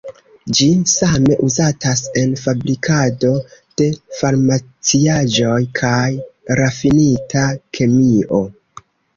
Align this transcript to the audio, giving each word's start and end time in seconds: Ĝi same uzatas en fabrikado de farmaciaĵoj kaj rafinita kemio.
Ĝi 0.57 0.67
same 0.91 1.35
uzatas 1.47 2.01
en 2.21 2.33
fabrikado 2.45 3.31
de 3.81 3.89
farmaciaĵoj 4.21 5.61
kaj 5.83 6.03
rafinita 6.63 7.47
kemio. 7.79 8.45